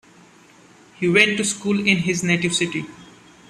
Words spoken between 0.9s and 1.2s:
He